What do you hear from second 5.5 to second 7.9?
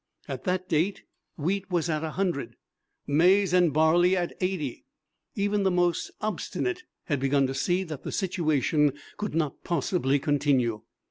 the most obstinate had begun to see